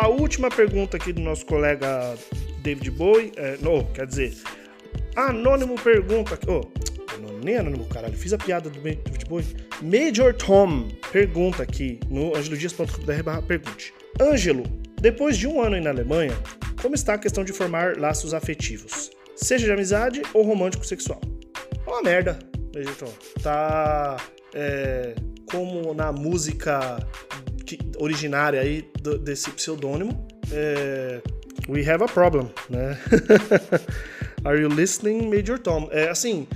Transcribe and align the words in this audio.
a 0.00 0.08
última 0.08 0.48
pergunta 0.48 0.96
aqui 0.96 1.12
do 1.12 1.20
nosso 1.20 1.44
colega 1.46 2.16
David 2.62 2.90
Bowie. 2.90 3.32
É, 3.36 3.56
não, 3.60 3.84
quer 3.92 4.06
dizer, 4.06 4.34
Anônimo 5.16 5.74
pergunta. 5.80 6.38
Oh, 6.46 6.62
nem 7.44 7.56
anônimo, 7.56 7.84
caralho. 7.86 8.16
Fiz 8.16 8.32
a 8.32 8.38
piada 8.38 8.70
do 8.70 8.80
David 8.80 9.24
Bowie. 9.28 9.56
Major 9.82 10.34
Tom 10.34 10.88
pergunta 11.12 11.62
aqui 11.62 11.98
no 12.08 12.36
angelodias.com.br 12.36 13.46
pergunte. 13.46 13.92
Ângelo, 14.20 14.64
depois 15.00 15.36
de 15.36 15.46
um 15.46 15.60
ano 15.60 15.76
aí 15.76 15.80
na 15.80 15.90
Alemanha, 15.90 16.36
como 16.80 16.94
está 16.94 17.14
a 17.14 17.18
questão 17.18 17.44
de 17.44 17.52
formar 17.52 17.96
laços 17.96 18.34
afetivos? 18.34 19.10
Seja 19.34 19.66
de 19.66 19.72
amizade 19.72 20.22
ou 20.34 20.42
romântico 20.42 20.86
sexual? 20.86 21.20
É 21.86 21.90
uma 21.90 22.02
merda, 22.02 22.38
Major 22.74 22.94
Tom. 22.94 23.12
Tá. 23.42 24.16
É, 24.54 25.14
como 25.50 25.94
na 25.94 26.12
música 26.12 26.98
originária 27.98 28.60
aí 28.60 28.84
desse 29.22 29.50
pseudônimo, 29.50 30.26
é, 30.52 31.20
we 31.68 31.88
have 31.88 32.02
a 32.02 32.08
problem, 32.08 32.50
né? 32.68 32.98
Are 34.44 34.58
you 34.60 34.68
listening, 34.68 35.28
Major 35.28 35.58
Tom? 35.58 35.88
É 35.92 36.08
assim, 36.08 36.46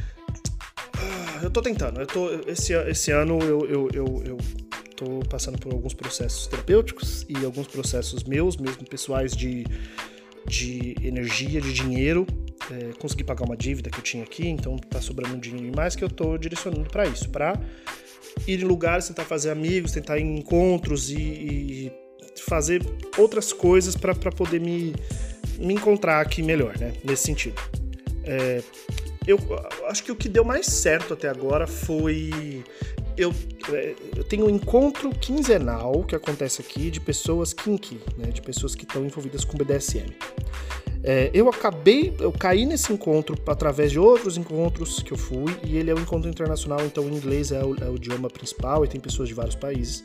eu 1.45 1.51
tô 1.51 1.61
tentando. 1.61 2.01
Eu 2.01 2.07
tô, 2.07 2.31
esse, 2.49 2.73
esse 2.73 3.11
ano 3.11 3.39
eu, 3.41 3.67
eu, 3.67 3.89
eu, 3.93 4.23
eu 4.25 4.39
tô 4.97 5.21
passando 5.29 5.59
por 5.59 5.73
alguns 5.73 5.93
processos 5.93 6.47
terapêuticos 6.47 7.27
e 7.29 7.45
alguns 7.45 7.67
processos 7.67 8.25
meus, 8.25 8.57
mesmo 8.57 8.85
pessoais, 8.89 9.37
de, 9.37 9.65
de 10.47 10.97
energia, 11.03 11.61
de 11.61 11.73
dinheiro. 11.73 12.27
É, 12.71 12.93
consegui 12.99 13.25
pagar 13.25 13.45
uma 13.45 13.57
dívida 13.57 13.91
que 13.91 13.99
eu 13.99 14.03
tinha 14.03 14.25
aqui, 14.25 14.49
então 14.49 14.77
tá 14.77 15.01
sobrando 15.01 15.37
um 15.37 15.39
dinheiro 15.39 15.77
mais 15.77 15.95
que 15.95 16.03
eu 16.03 16.09
tô 16.09 16.39
direcionando 16.39 16.89
para 16.89 17.07
isso, 17.07 17.29
para 17.29 17.61
ir 18.47 18.63
em 18.63 18.65
lugares, 18.65 19.09
tentar 19.09 19.25
fazer 19.25 19.51
amigos, 19.51 19.93
tentar 19.93 20.19
ir 20.19 20.23
em 20.23 20.39
encontros 20.39 21.11
e, 21.11 21.17
e 21.17 21.93
fazer 22.41 22.83
outras 23.17 23.53
coisas 23.53 23.97
para 23.97 24.15
poder 24.15 24.61
me, 24.61 24.95
me 25.59 25.75
encontrar 25.75 26.21
aqui 26.21 26.43
melhor, 26.43 26.77
né? 26.79 26.93
Nesse 27.05 27.25
sentido. 27.25 27.61
É, 28.25 28.63
eu 29.27 29.39
acho 29.87 30.05
que 30.05 30.13
o 30.13 30.17
que 30.17 30.29
deu 30.29 30.45
mais 30.45 30.67
certo 30.67 31.15
até 31.15 31.29
agora 31.29 31.67
foi. 31.67 32.63
Eu, 33.17 33.33
é, 33.73 33.95
eu 34.17 34.25
tenho 34.25 34.47
um 34.47 34.51
encontro 34.51 35.11
quinzenal 35.11 36.03
que 36.05 36.17
acontece 36.17 36.61
aqui 36.61 36.91
de 36.91 37.01
pessoas 37.01 37.53
kinky, 37.53 38.01
né, 38.19 38.31
de 38.33 38.43
pessoas 38.43 38.75
que 38.75 38.83
estão 38.83 39.05
envolvidas 39.05 39.45
com 39.45 39.57
BDSM. 39.57 40.13
É, 41.07 41.31
eu 41.35 41.51
acabei, 41.51 42.15
eu 42.19 42.33
caí 42.33 42.65
nesse 42.65 42.91
encontro 42.91 43.37
através 43.47 43.93
de 43.93 43.99
outros 43.99 44.39
encontros 44.39 45.03
que 45.03 45.13
eu 45.13 45.19
fui, 45.19 45.55
e 45.63 45.77
ele 45.77 45.91
é 45.91 45.95
um 45.95 45.99
encontro 45.99 46.31
internacional, 46.31 46.81
então 46.83 47.05
o 47.05 47.11
inglês 47.15 47.53
é 47.53 47.63
o, 47.63 47.77
é 47.79 47.91
o 47.91 47.97
idioma 47.97 48.31
principal 48.31 48.87
e 48.87 48.89
tem 48.89 48.99
pessoas 48.99 49.29
de 49.29 49.35
vários 49.35 49.55
países. 49.55 50.03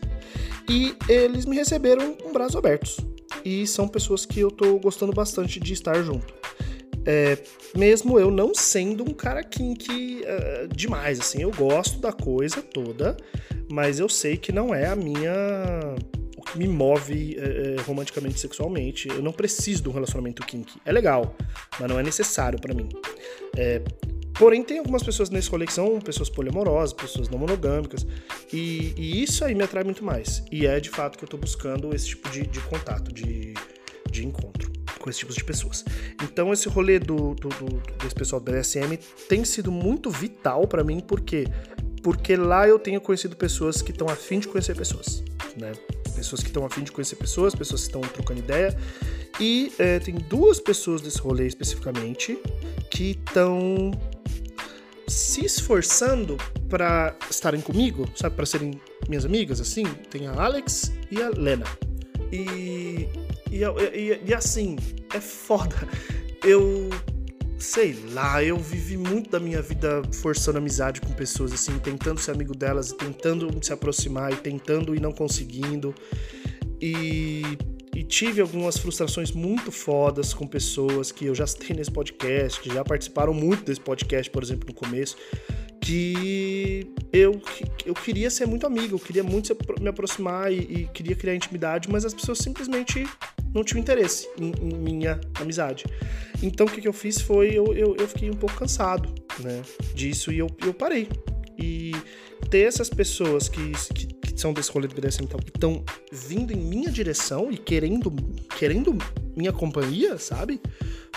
E 0.69 0.94
eles 1.08 1.45
me 1.45 1.56
receberam 1.56 2.14
com 2.14 2.33
braços 2.33 2.58
abertos. 2.58 2.97
E 3.45 3.66
são 3.66 3.88
pessoas 3.88 4.25
que 4.25 4.41
eu 4.41 4.52
tô 4.52 4.78
gostando 4.78 5.14
bastante 5.14 5.58
de 5.58 5.72
estar 5.72 6.03
junto. 6.03 6.33
É, 7.06 7.38
mesmo 7.78 8.19
eu 8.19 8.30
não 8.30 8.53
sendo 8.53 9.03
um 9.03 9.13
cara 9.13 9.41
kink 9.41 9.89
uh, 9.89 10.67
demais, 10.75 11.19
assim, 11.22 11.41
eu 11.41 11.52
gosto 11.52 11.97
da 12.00 12.11
coisa 12.11 12.61
toda, 12.61 13.16
mas 13.72 14.00
eu 14.00 14.09
sei 14.09 14.36
que 14.36 14.52
não 14.52 14.75
é 14.75 14.88
a 14.88 14.97
minha 14.97 15.95
me 16.55 16.67
move 16.67 17.38
é, 17.38 17.81
romanticamente, 17.81 18.39
sexualmente. 18.39 19.08
Eu 19.08 19.22
não 19.22 19.31
preciso 19.31 19.83
de 19.83 19.89
um 19.89 19.92
relacionamento 19.92 20.45
kink. 20.45 20.80
É 20.86 20.91
legal, 20.91 21.36
mas 21.80 21.89
não 21.89 22.00
é 22.00 22.03
necessário 22.03 22.59
para 22.59 22.73
mim. 22.73 22.89
É, 23.56 23.81
porém, 24.33 24.64
tem 24.64 24.80
algumas 24.80 25.03
pessoas 25.03 25.30
nesse 25.30 25.50
rolê 25.50 25.66
que 25.66 25.73
são 25.73 26.00
pessoas 26.00 26.30
poliamorosas, 26.30 26.94
pessoas 26.94 27.30
não 27.30 27.38
monogâmicas, 27.38 28.06
e, 28.52 28.94
e, 28.97 29.23
isso 29.23 29.44
aí 29.45 29.53
me 29.53 29.64
atrai 29.64 29.83
muito 29.83 30.03
mais. 30.03 30.44
E 30.52 30.66
é 30.66 30.80
de 30.80 30.89
fato 30.89 31.17
que 31.17 31.23
eu 31.23 31.30
tô 31.30 31.38
buscando 31.38 31.94
esse 31.94 32.08
tipo 32.08 32.30
de, 32.30 32.45
de 32.47 32.59
contato, 32.61 33.13
de, 33.13 33.53
de 34.09 34.25
encontro 34.25 34.72
com 35.00 35.09
esse 35.09 35.19
tipo 35.19 35.34
de 35.34 35.44
pessoas. 35.44 35.86
Então, 36.23 36.52
esse 36.52 36.67
rolê 36.67 37.00
do, 37.00 37.34
do, 37.34 37.50
do 37.50 37.81
desse 38.03 38.16
pessoal 38.16 38.41
do 38.41 38.52
BDSM 38.52 38.97
tem 39.28 39.46
sido 39.46 39.72
muito 39.72 40.09
vital 40.09 40.68
para 40.68 40.84
mim, 40.84 41.00
porque 41.00 41.46
porque 42.02 42.38
lá 42.38 42.68
eu 42.68 42.79
tenho 42.79 43.02
conhecido 43.02 43.35
pessoas 43.35 43.81
que 43.81 43.91
estão 43.91 44.07
afim 44.07 44.40
de 44.40 44.47
conhecer 44.47 44.75
pessoas, 44.75 45.22
né? 45.57 45.73
Pessoas 46.19 46.41
que 46.41 46.50
estão 46.50 46.66
afim 46.66 46.84
de 46.84 46.91
conhecer 46.91 47.16
pessoas, 47.16 47.56
pessoas 47.56 47.81
que 47.81 47.88
estão 47.88 48.02
trocando 48.02 48.40
ideia. 48.40 48.78
E 49.40 49.72
é, 49.80 50.00
tem 50.00 50.16
duas 50.16 50.59
pessoas 50.59 51.02
desse 51.02 51.19
rolê 51.19 51.47
especificamente 51.47 52.38
que 52.91 53.18
estão 53.25 53.91
se 55.08 55.46
esforçando 55.46 56.38
para 56.69 57.16
estarem 57.29 57.62
comigo, 57.62 58.08
sabe, 58.16 58.35
para 58.35 58.46
serem 58.46 58.79
minhas 59.08 59.25
amigas, 59.25 59.59
assim. 59.59 59.85
Tem 60.09 60.28
a 60.28 60.34
Alex 60.34 60.91
e 61.09 61.22
a 61.22 61.29
Lena. 61.29 61.66
E, 62.31 63.08
e, 63.50 63.63
e, 63.94 64.22
e 64.25 64.34
assim, 64.34 64.78
é 65.13 65.19
foda. 65.19 65.75
Eu 66.44 66.88
sei 67.59 67.94
lá, 68.14 68.44
eu 68.44 68.58
vivi 68.58 68.96
muito 68.96 69.30
da 69.30 69.40
minha 69.40 69.62
vida 69.62 70.02
forçando 70.14 70.58
amizade 70.58 71.02
com 71.02 71.12
pessoas, 71.12 71.52
assim, 71.52 71.78
tentando 71.80 72.20
ser 72.20 72.31
amigo 72.31 72.56
delas, 72.56 72.94
tentando 72.94 73.50
se 73.62 73.74
aproximar 73.74 74.31
e 74.31 74.38
tentando 74.38 74.96
e 74.96 75.00
não 75.00 75.12
conseguindo. 75.12 75.94
E, 76.81 77.42
e 77.94 78.03
tive 78.03 78.40
algumas 78.40 78.78
frustrações 78.78 79.31
muito 79.31 79.72
fodas 79.72 80.34
com 80.34 80.47
pessoas 80.47 81.12
que 81.12 81.25
eu 81.25 81.36
já 81.36 81.46
citei 81.46 81.75
nesse 81.75 81.92
podcast, 81.92 82.62
que 82.62 82.74
já 82.74 82.84
participaram 82.84 83.34
muito 83.34 83.66
desse 83.66 83.81
podcast, 83.81 84.31
por 84.31 84.41
exemplo, 84.41 84.66
no 84.68 84.74
começo, 84.74 85.18
que 85.81 86.94
eu, 87.12 87.41
eu 87.86 87.94
queria 87.94 88.30
ser 88.30 88.46
muito 88.46 88.66
amigo, 88.66 88.96
eu 88.96 89.00
queria 89.00 89.24
muito 89.24 89.56
me 89.81 89.90
aproximar 89.90 90.52
e, 90.52 90.58
e 90.58 90.90
queria 90.94 91.16
criar 91.16 91.36
intimidade, 91.36 91.90
mas 91.90 92.06
as 92.06 92.14
pessoas 92.14 92.38
simplesmente 92.38 93.06
não 93.53 93.63
tinham 93.63 93.81
interesse 93.81 94.27
em, 94.39 94.51
em 94.61 94.75
minha 94.75 95.19
amizade. 95.35 95.85
Então 96.41 96.65
o 96.65 96.69
que, 96.69 96.81
que 96.81 96.87
eu 96.87 96.93
fiz 96.93 97.19
foi, 97.21 97.49
eu, 97.49 97.73
eu, 97.73 97.95
eu, 97.97 98.07
fiquei 98.07 98.29
um 98.29 98.35
pouco 98.35 98.55
cansado 98.55 99.13
né, 99.39 99.61
disso 99.93 100.31
e 100.31 100.39
eu, 100.39 100.47
eu 100.65 100.73
parei. 100.73 101.07
E 101.57 101.91
ter 102.49 102.67
essas 102.67 102.89
pessoas 102.89 103.49
que, 103.49 103.71
que, 103.93 104.07
que 104.07 104.39
são 104.39 104.53
desse 104.53 104.71
rolê 104.71 104.87
do 104.87 104.95
BDSM 104.95 105.23
e 105.23 105.47
estão 105.47 105.83
vindo 106.11 106.53
em 106.53 106.57
minha 106.57 106.89
direção 106.89 107.51
e 107.51 107.57
querendo, 107.57 108.11
querendo 108.57 108.97
minha 109.35 109.51
companhia, 109.51 110.17
sabe? 110.17 110.61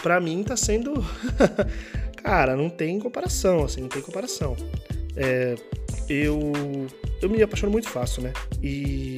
Pra 0.03 0.21
mim 0.21 0.43
tá 0.43 0.57
sendo. 0.57 0.95
Cara, 2.23 2.57
não 2.57 2.69
tem 2.69 2.99
comparação, 2.99 3.65
assim, 3.65 3.81
não 3.83 3.89
tem 3.89 4.03
comparação. 4.03 4.57
É, 5.17 5.55
eu, 6.09 6.53
eu 7.21 7.29
me 7.29 7.43
apaixono 7.43 7.73
muito 7.73 7.89
fácil, 7.89 8.23
né? 8.23 8.33
E 8.63 9.17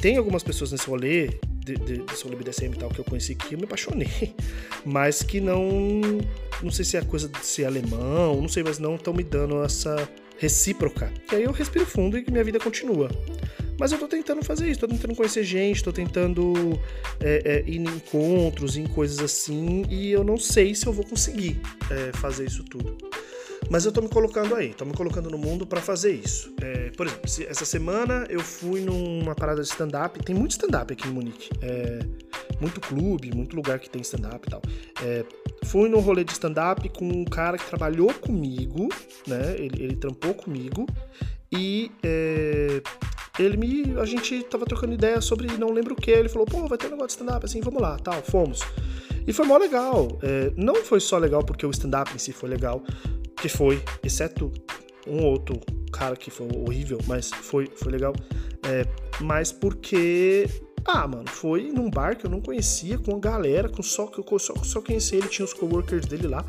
tem 0.00 0.16
algumas 0.16 0.42
pessoas 0.42 0.72
nesse 0.72 0.86
rolê 0.88 1.30
de, 1.64 1.76
de, 1.76 1.98
de 1.98 2.36
BDSM 2.36 2.72
e 2.74 2.76
tal 2.76 2.90
que 2.90 2.98
eu 2.98 3.04
conheci 3.04 3.34
que 3.34 3.54
eu 3.54 3.58
me 3.58 3.64
apaixonei, 3.64 4.34
mas 4.84 5.22
que 5.22 5.40
não. 5.40 6.00
Não 6.62 6.70
sei 6.70 6.84
se 6.84 6.96
é 6.96 7.02
coisa 7.02 7.28
de 7.28 7.44
ser 7.44 7.64
alemão, 7.64 8.40
não 8.40 8.48
sei, 8.48 8.62
mas 8.62 8.78
não 8.78 8.94
estão 8.94 9.12
me 9.12 9.24
dando 9.24 9.62
essa 9.64 10.08
recíproca. 10.38 11.12
E 11.30 11.36
aí 11.36 11.42
eu 11.44 11.52
respiro 11.52 11.86
fundo 11.86 12.18
e 12.18 12.24
minha 12.30 12.44
vida 12.44 12.58
continua. 12.58 13.08
Mas 13.78 13.90
eu 13.90 13.98
tô 13.98 14.06
tentando 14.06 14.44
fazer 14.44 14.70
isso, 14.70 14.80
tô 14.80 14.86
tentando 14.86 15.14
conhecer 15.14 15.42
gente, 15.42 15.82
tô 15.82 15.92
tentando 15.92 16.52
é, 17.18 17.42
é, 17.44 17.68
ir 17.68 17.78
em 17.78 17.84
encontros, 17.84 18.76
em 18.76 18.86
coisas 18.86 19.18
assim, 19.18 19.84
e 19.88 20.12
eu 20.12 20.22
não 20.22 20.36
sei 20.36 20.74
se 20.74 20.86
eu 20.86 20.92
vou 20.92 21.04
conseguir 21.04 21.60
é, 21.90 22.16
fazer 22.16 22.44
isso 22.44 22.62
tudo. 22.64 22.96
Mas 23.72 23.86
eu 23.86 23.90
tô 23.90 24.02
me 24.02 24.08
colocando 24.10 24.54
aí, 24.54 24.74
tô 24.74 24.84
me 24.84 24.92
colocando 24.92 25.30
no 25.30 25.38
mundo 25.38 25.66
para 25.66 25.80
fazer 25.80 26.12
isso. 26.12 26.54
É, 26.60 26.90
por 26.90 27.06
exemplo, 27.06 27.24
essa 27.48 27.64
semana 27.64 28.26
eu 28.28 28.40
fui 28.40 28.82
numa 28.82 29.34
parada 29.34 29.62
de 29.62 29.66
stand-up. 29.66 30.22
Tem 30.22 30.36
muito 30.36 30.50
stand-up 30.50 30.92
aqui 30.92 31.08
em 31.08 31.10
Munique. 31.10 31.48
É, 31.62 32.00
muito 32.60 32.82
clube, 32.82 33.34
muito 33.34 33.56
lugar 33.56 33.78
que 33.78 33.88
tem 33.88 34.02
stand-up 34.02 34.46
e 34.46 34.50
tal. 34.50 34.60
É, 35.02 35.24
fui 35.64 35.88
num 35.88 36.00
rolê 36.00 36.22
de 36.22 36.32
stand-up 36.32 36.86
com 36.90 37.08
um 37.08 37.24
cara 37.24 37.56
que 37.56 37.64
trabalhou 37.64 38.12
comigo, 38.12 38.90
né? 39.26 39.54
Ele, 39.56 39.82
ele 39.82 39.96
trampou 39.96 40.34
comigo. 40.34 40.86
E 41.50 41.90
é, 42.02 42.82
ele 43.38 43.56
me. 43.56 43.98
A 43.98 44.04
gente 44.04 44.42
tava 44.42 44.66
trocando 44.66 44.92
ideia 44.92 45.22
sobre 45.22 45.50
não 45.56 45.70
lembro 45.70 45.94
o 45.94 45.96
que. 45.96 46.10
Ele 46.10 46.28
falou, 46.28 46.46
pô, 46.46 46.68
vai 46.68 46.76
ter 46.76 46.88
um 46.88 46.90
negócio 46.90 47.16
de 47.16 47.22
stand-up, 47.22 47.46
assim, 47.46 47.62
vamos 47.62 47.80
lá, 47.80 47.96
tal, 47.96 48.22
fomos. 48.22 48.60
E 49.26 49.32
foi 49.32 49.46
mó 49.46 49.56
legal. 49.56 50.18
É, 50.22 50.52
não 50.58 50.84
foi 50.84 51.00
só 51.00 51.16
legal 51.16 51.42
porque 51.42 51.64
o 51.64 51.70
stand-up 51.70 52.14
em 52.14 52.18
si 52.18 52.32
foi 52.32 52.50
legal, 52.50 52.82
que 53.42 53.48
foi, 53.48 53.82
exceto 54.04 54.52
um 55.04 55.24
outro 55.24 55.58
cara 55.92 56.14
que 56.14 56.30
foi 56.30 56.46
horrível, 56.56 56.98
mas 57.08 57.28
foi, 57.28 57.66
foi 57.74 57.90
legal. 57.90 58.14
É, 58.62 58.86
mas 59.20 59.50
porque. 59.50 60.48
Ah, 60.84 61.06
mano, 61.08 61.28
foi 61.28 61.70
num 61.72 61.90
bar 61.90 62.16
que 62.16 62.24
eu 62.24 62.30
não 62.30 62.40
conhecia, 62.40 62.98
com 62.98 63.16
a 63.16 63.18
galera, 63.18 63.68
com 63.68 63.82
só 63.82 64.06
que 64.06 64.20
eu 64.20 64.38
só, 64.38 64.54
só 64.62 64.80
conhecia 64.80 65.18
ele, 65.18 65.28
tinha 65.28 65.44
os 65.44 65.52
coworkers 65.52 66.06
dele 66.06 66.28
lá. 66.28 66.44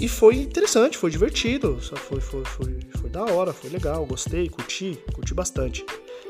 E 0.00 0.08
foi 0.08 0.36
interessante, 0.36 0.96
foi 0.96 1.10
divertido, 1.10 1.78
foi, 1.80 2.20
foi, 2.20 2.44
foi, 2.44 2.78
foi 2.96 3.10
da 3.10 3.24
hora, 3.24 3.52
foi 3.52 3.70
legal, 3.70 4.06
gostei, 4.06 4.48
curti, 4.48 4.98
curti 5.12 5.34
bastante. 5.34 5.84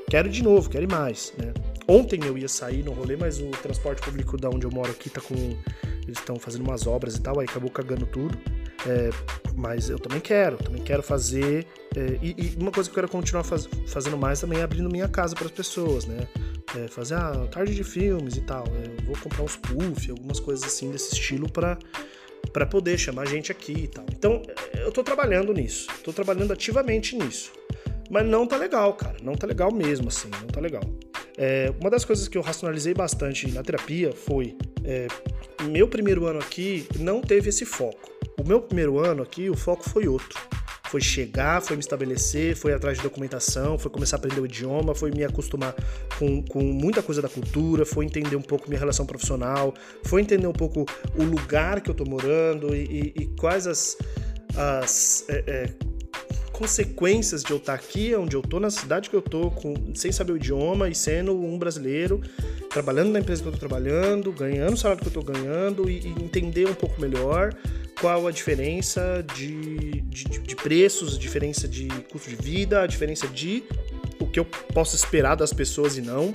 Quero 0.08 0.28
de 0.28 0.42
novo, 0.42 0.70
quero 0.70 0.90
mais, 0.90 1.34
né? 1.38 1.52
Ontem 1.86 2.20
eu 2.24 2.36
ia 2.38 2.48
sair 2.48 2.82
no 2.82 2.92
rolê, 2.92 3.16
mas 3.16 3.40
o 3.40 3.50
transporte 3.50 4.00
público 4.00 4.38
da 4.38 4.48
onde 4.48 4.66
eu 4.66 4.70
moro 4.70 4.90
aqui 4.90 5.10
tá 5.10 5.20
com. 5.20 5.34
Eles 5.34 6.18
estão 6.18 6.36
fazendo 6.36 6.62
umas 6.62 6.86
obras 6.86 7.16
e 7.16 7.20
tal, 7.20 7.38
aí 7.40 7.46
acabou 7.46 7.70
cagando 7.70 8.06
tudo. 8.06 8.38
É, 8.86 9.10
mas 9.56 9.88
eu 9.88 9.98
também 9.98 10.20
quero, 10.20 10.56
também 10.56 10.82
quero 10.82 11.02
fazer. 11.02 11.66
É, 11.96 12.18
e, 12.22 12.34
e, 12.36 12.56
uma 12.60 12.70
coisa 12.70 12.88
que 12.88 12.94
eu 12.94 13.02
quero 13.02 13.08
continuar 13.08 13.44
faz, 13.44 13.68
fazendo 13.86 14.16
mais 14.16 14.40
também 14.40 14.60
é 14.60 14.62
abrindo 14.62 14.90
minha 14.90 15.08
casa 15.08 15.34
para 15.34 15.46
as 15.46 15.52
pessoas, 15.52 16.04
né? 16.04 16.26
É, 16.76 16.88
fazer 16.88 17.14
a 17.14 17.46
tarde 17.46 17.74
de 17.74 17.84
filmes 17.84 18.36
e 18.36 18.40
tal. 18.40 18.64
É, 18.66 19.00
eu 19.00 19.06
vou 19.06 19.16
comprar 19.16 19.42
uns 19.42 19.56
puff, 19.56 20.10
algumas 20.10 20.40
coisas 20.40 20.64
assim 20.64 20.90
desse 20.90 21.14
estilo 21.14 21.50
para 21.50 21.78
para 22.52 22.66
poder 22.66 22.98
chamar 22.98 23.26
gente 23.26 23.50
aqui 23.50 23.72
e 23.72 23.88
tal. 23.88 24.04
Então, 24.12 24.42
eu 24.74 24.92
tô 24.92 25.02
trabalhando 25.02 25.54
nisso. 25.54 25.86
Tô 26.04 26.12
trabalhando 26.12 26.52
ativamente 26.52 27.16
nisso. 27.16 27.52
Mas 28.10 28.26
não 28.26 28.46
tá 28.46 28.56
legal, 28.56 28.92
cara. 28.94 29.16
Não 29.22 29.34
tá 29.34 29.46
legal 29.46 29.72
mesmo, 29.72 30.08
assim. 30.08 30.28
Não 30.40 30.48
tá 30.48 30.60
legal. 30.60 30.82
É, 31.38 31.72
uma 31.80 31.88
das 31.88 32.04
coisas 32.04 32.28
que 32.28 32.36
eu 32.36 32.42
racionalizei 32.42 32.92
bastante 32.92 33.50
na 33.50 33.62
terapia 33.62 34.12
foi: 34.12 34.56
é, 34.84 35.06
meu 35.62 35.88
primeiro 35.88 36.26
ano 36.26 36.40
aqui 36.40 36.86
não 36.98 37.22
teve 37.22 37.48
esse 37.48 37.64
foco. 37.64 38.10
O 38.42 38.44
meu 38.44 38.60
primeiro 38.60 38.98
ano 38.98 39.22
aqui, 39.22 39.48
o 39.48 39.56
foco 39.56 39.88
foi 39.88 40.08
outro. 40.08 40.36
Foi 40.90 41.00
chegar, 41.00 41.62
foi 41.62 41.76
me 41.76 41.80
estabelecer, 41.80 42.56
foi 42.56 42.74
atrás 42.74 42.98
de 42.98 43.04
documentação, 43.04 43.78
foi 43.78 43.88
começar 43.88 44.16
a 44.16 44.18
aprender 44.18 44.40
o 44.40 44.44
idioma, 44.44 44.96
foi 44.96 45.12
me 45.12 45.22
acostumar 45.22 45.72
com, 46.18 46.42
com 46.42 46.60
muita 46.60 47.04
coisa 47.04 47.22
da 47.22 47.28
cultura, 47.28 47.86
foi 47.86 48.04
entender 48.04 48.34
um 48.34 48.42
pouco 48.42 48.68
minha 48.68 48.80
relação 48.80 49.06
profissional, 49.06 49.72
foi 50.04 50.22
entender 50.22 50.48
um 50.48 50.52
pouco 50.52 50.84
o 51.16 51.22
lugar 51.22 51.80
que 51.80 51.88
eu 51.88 51.94
tô 51.94 52.04
morando 52.04 52.74
e, 52.74 53.12
e, 53.16 53.22
e 53.22 53.26
quais 53.38 53.68
as, 53.68 53.96
as 54.56 55.24
é, 55.28 55.44
é, 55.46 55.74
consequências 56.62 57.42
de 57.42 57.50
eu 57.50 57.56
estar 57.56 57.74
aqui, 57.74 58.14
onde 58.14 58.36
eu 58.36 58.40
tô, 58.40 58.60
na 58.60 58.70
cidade 58.70 59.10
que 59.10 59.16
eu 59.16 59.22
com, 59.22 59.74
sem 59.96 60.12
saber 60.12 60.32
o 60.32 60.36
idioma 60.36 60.88
e 60.88 60.94
sendo 60.94 61.36
um 61.36 61.58
brasileiro, 61.58 62.20
trabalhando 62.70 63.10
na 63.10 63.18
empresa 63.18 63.42
que 63.42 63.48
eu 63.48 63.52
tô 63.52 63.58
trabalhando, 63.58 64.30
ganhando 64.30 64.74
o 64.74 64.76
salário 64.76 65.02
que 65.02 65.08
eu 65.08 65.12
tô 65.12 65.22
ganhando 65.22 65.90
e, 65.90 65.98
e 65.98 66.08
entender 66.22 66.68
um 66.68 66.74
pouco 66.74 67.00
melhor 67.00 67.52
qual 68.00 68.28
a 68.28 68.30
diferença 68.30 69.24
de, 69.34 70.02
de, 70.02 70.24
de 70.24 70.54
preços, 70.54 71.16
a 71.16 71.18
diferença 71.18 71.66
de 71.66 71.88
custo 72.12 72.30
de 72.30 72.36
vida, 72.36 72.80
a 72.80 72.86
diferença 72.86 73.26
de 73.26 73.64
o 74.20 74.26
que 74.28 74.38
eu 74.38 74.44
posso 74.44 74.94
esperar 74.94 75.34
das 75.34 75.52
pessoas 75.52 75.96
e 75.96 76.00
não. 76.00 76.32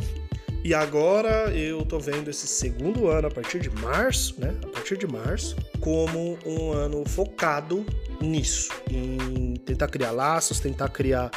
E 0.68 0.74
agora 0.74 1.50
eu 1.56 1.86
tô 1.86 1.98
vendo 1.98 2.30
esse 2.30 2.46
segundo 2.46 3.08
ano, 3.08 3.30
a 3.30 3.32
partir 3.32 3.58
de 3.58 3.70
março, 3.70 4.36
né? 4.38 4.54
A 4.66 4.68
partir 4.68 4.98
de 4.98 5.08
março, 5.08 5.56
como 5.80 6.38
um 6.46 6.74
ano 6.74 7.08
focado 7.08 7.86
nisso, 8.20 8.70
em 8.92 9.54
tentar 9.66 9.88
criar 9.88 10.12
laços, 10.12 10.60
tentar 10.60 10.90
criar 10.90 11.32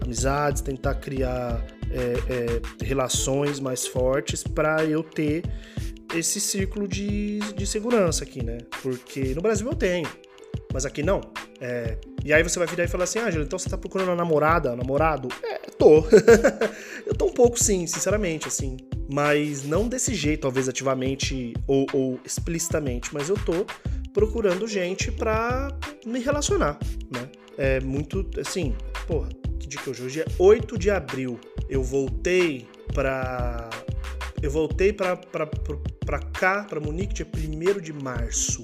amizades, 0.00 0.62
tentar 0.62 0.94
criar 0.94 1.66
é, 1.90 2.12
é, 2.32 2.84
relações 2.84 3.58
mais 3.58 3.88
fortes 3.88 4.44
para 4.44 4.84
eu 4.84 5.02
ter 5.02 5.42
esse 6.14 6.40
círculo 6.40 6.86
de, 6.86 7.40
de 7.56 7.66
segurança 7.66 8.22
aqui, 8.22 8.40
né? 8.40 8.58
Porque 8.84 9.34
no 9.34 9.42
Brasil 9.42 9.66
eu 9.66 9.74
tenho, 9.74 10.08
mas 10.72 10.86
aqui 10.86 11.02
não. 11.02 11.20
É, 11.60 11.98
e 12.24 12.32
aí 12.32 12.40
você 12.40 12.56
vai 12.56 12.68
virar 12.68 12.84
e 12.84 12.88
falar 12.88 13.02
assim, 13.02 13.18
ah, 13.18 13.30
Júlio, 13.32 13.46
então 13.46 13.58
você 13.58 13.68
tá 13.68 13.76
procurando 13.76 14.10
uma 14.10 14.16
namorada, 14.16 14.74
um 14.74 14.76
namorado? 14.76 15.26
É, 15.42 15.55
tô. 15.78 16.04
eu 17.06 17.14
tô 17.14 17.26
um 17.26 17.32
pouco 17.32 17.62
sim, 17.62 17.86
sinceramente, 17.86 18.48
assim. 18.48 18.76
Mas 19.12 19.64
não 19.64 19.88
desse 19.88 20.14
jeito, 20.14 20.42
talvez 20.42 20.68
ativamente 20.68 21.54
ou, 21.66 21.86
ou 21.92 22.20
explicitamente, 22.24 23.10
mas 23.12 23.28
eu 23.28 23.36
tô 23.36 23.64
procurando 24.12 24.66
gente 24.66 25.12
pra 25.12 25.68
me 26.04 26.18
relacionar, 26.18 26.78
né? 27.12 27.28
É 27.56 27.80
muito, 27.80 28.28
assim, 28.40 28.74
porra, 29.06 29.28
que 29.60 29.68
dia 29.68 29.80
que 29.80 29.90
hoje? 29.90 30.02
Hoje 30.02 30.20
é 30.20 30.26
8 30.38 30.78
de 30.78 30.90
abril. 30.90 31.38
Eu 31.68 31.82
voltei 31.82 32.66
pra... 32.92 33.70
Eu 34.42 34.50
voltei 34.50 34.92
pra, 34.92 35.16
pra, 35.16 35.46
pra, 35.46 35.76
pra 36.04 36.18
cá, 36.18 36.64
pra 36.64 36.78
Munique, 36.78 37.14
dia 37.14 37.26
1 37.26 37.80
de 37.80 37.92
março. 37.92 38.62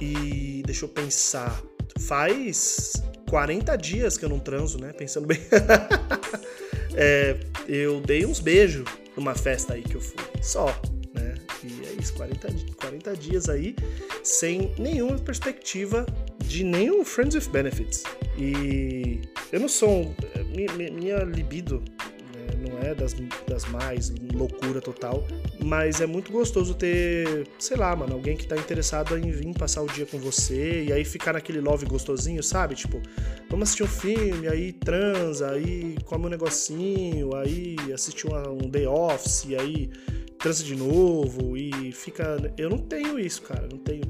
E 0.00 0.62
deixa 0.64 0.84
eu 0.86 0.88
pensar, 0.88 1.62
faz 2.00 2.92
40 3.28 3.76
dias 3.76 4.16
que 4.16 4.24
eu 4.24 4.28
não 4.28 4.38
transo, 4.38 4.78
né? 4.78 4.92
Pensando 4.92 5.26
bem. 5.26 5.38
é, 6.94 7.36
eu 7.68 8.00
dei 8.00 8.24
uns 8.24 8.40
beijos 8.40 8.84
numa 9.16 9.34
festa 9.34 9.74
aí 9.74 9.82
que 9.82 9.94
eu 9.94 10.00
fui. 10.00 10.16
Só, 10.42 10.66
né? 11.14 11.34
E 11.62 11.86
é 11.86 12.00
isso, 12.00 12.14
40, 12.14 12.48
40 12.76 13.16
dias 13.16 13.48
aí 13.48 13.74
sem 14.22 14.74
nenhuma 14.78 15.18
perspectiva 15.18 16.06
de 16.38 16.64
nenhum 16.64 17.04
Friends 17.04 17.34
with 17.34 17.50
Benefits. 17.52 18.02
E 18.36 19.20
eu 19.52 19.60
não 19.60 19.68
sou. 19.68 20.14
Minha, 20.54 20.90
minha 20.90 21.18
libido 21.24 21.82
não 22.84 22.90
é 22.90 22.94
das, 22.94 23.16
das 23.48 23.64
mais 23.66 24.12
loucura 24.34 24.80
total, 24.80 25.26
mas 25.62 26.00
é 26.00 26.06
muito 26.06 26.30
gostoso 26.30 26.74
ter, 26.74 27.48
sei 27.58 27.76
lá, 27.76 27.96
mano, 27.96 28.12
alguém 28.12 28.36
que 28.36 28.46
tá 28.46 28.56
interessado 28.56 29.16
em 29.16 29.30
vir 29.30 29.54
passar 29.54 29.82
o 29.82 29.86
dia 29.86 30.04
com 30.04 30.18
você 30.18 30.84
e 30.84 30.92
aí 30.92 31.04
ficar 31.04 31.32
naquele 31.32 31.60
love 31.60 31.86
gostosinho, 31.86 32.42
sabe? 32.42 32.74
Tipo, 32.74 33.00
vamos 33.48 33.68
assistir 33.68 33.84
um 33.84 33.88
filme, 33.88 34.48
aí 34.48 34.72
transa, 34.72 35.52
aí 35.52 35.96
come 36.04 36.26
um 36.26 36.28
negocinho, 36.28 37.34
aí 37.34 37.76
assiste 37.92 38.26
um, 38.26 38.34
um 38.64 38.70
The 38.70 38.86
Office, 38.88 39.46
aí 39.58 39.90
transa 40.38 40.62
de 40.62 40.76
novo 40.76 41.56
e 41.56 41.90
fica. 41.92 42.52
Eu 42.58 42.68
não 42.68 42.76
tenho 42.78 43.18
isso, 43.18 43.40
cara. 43.42 43.66
Não 43.70 43.78
tenho. 43.78 44.02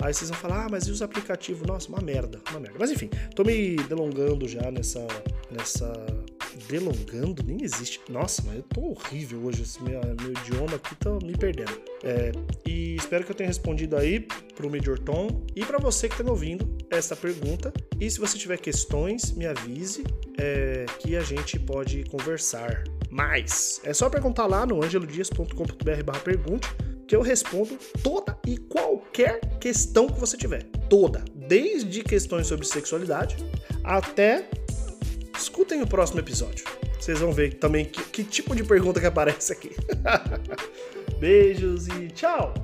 Aí 0.00 0.14
vocês 0.14 0.30
vão 0.30 0.38
falar, 0.38 0.64
ah, 0.64 0.68
mas 0.70 0.84
e 0.84 0.90
os 0.90 1.02
aplicativos? 1.02 1.66
Nossa, 1.66 1.88
uma 1.88 2.00
merda, 2.00 2.40
uma 2.50 2.60
merda. 2.60 2.78
Mas 2.78 2.90
enfim, 2.90 3.10
tô 3.34 3.44
me 3.44 3.76
delongando 3.76 4.48
já 4.48 4.70
nessa. 4.70 5.06
nessa 5.50 6.21
delongando 6.68 7.42
nem 7.42 7.62
existe. 7.62 8.00
Nossa, 8.08 8.42
mas 8.46 8.56
eu 8.56 8.62
tô 8.62 8.80
horrível 8.90 9.44
hoje. 9.44 9.62
Esse 9.62 9.82
meu, 9.82 10.00
meu 10.20 10.32
idioma 10.32 10.76
aqui 10.76 10.94
tá 10.96 11.10
me 11.22 11.36
perdendo. 11.36 11.72
É, 12.02 12.32
e 12.66 12.96
espero 12.96 13.24
que 13.24 13.30
eu 13.30 13.34
tenha 13.34 13.48
respondido 13.48 13.96
aí 13.96 14.20
pro 14.54 14.70
Major 14.70 14.98
Tom 14.98 15.44
e 15.54 15.64
para 15.64 15.78
você 15.78 16.08
que 16.08 16.16
tá 16.16 16.24
me 16.24 16.30
ouvindo 16.30 16.68
essa 16.90 17.14
pergunta. 17.14 17.72
E 18.00 18.10
se 18.10 18.18
você 18.18 18.38
tiver 18.38 18.58
questões, 18.58 19.32
me 19.32 19.46
avise 19.46 20.04
é, 20.38 20.86
que 20.98 21.16
a 21.16 21.22
gente 21.22 21.58
pode 21.58 22.04
conversar 22.04 22.84
mais. 23.10 23.80
É 23.84 23.92
só 23.92 24.08
perguntar 24.08 24.46
lá 24.46 24.64
no 24.66 24.82
angelodias.com.br 24.82 26.18
pergunte 26.24 26.68
que 27.06 27.14
eu 27.14 27.20
respondo 27.20 27.76
toda 28.02 28.38
e 28.46 28.56
qualquer 28.56 29.40
questão 29.58 30.08
que 30.08 30.18
você 30.18 30.36
tiver. 30.36 30.64
Toda. 30.88 31.22
Desde 31.34 32.02
questões 32.02 32.46
sobre 32.46 32.66
sexualidade 32.66 33.36
até 33.84 34.48
escutem 35.42 35.82
o 35.82 35.86
próximo 35.86 36.20
episódio. 36.20 36.64
Vocês 36.98 37.18
vão 37.18 37.32
ver 37.32 37.54
também 37.54 37.84
que, 37.84 38.02
que 38.04 38.24
tipo 38.24 38.54
de 38.54 38.62
pergunta 38.62 39.00
que 39.00 39.06
aparece 39.06 39.52
aqui. 39.52 39.70
Beijos 41.18 41.88
e 41.88 42.08
tchau! 42.08 42.54